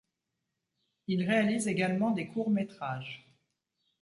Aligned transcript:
Il 1.05 1.29
réalise 1.29 1.67
également 1.67 2.09
des 2.09 2.25
courts-métrages. 2.25 3.23